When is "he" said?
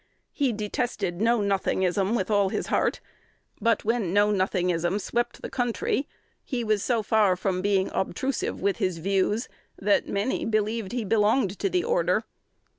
0.31-0.51, 6.43-6.63, 10.91-11.05